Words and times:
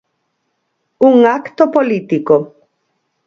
Un 1.09 1.15
acto 1.37 1.63
político. 1.75 2.35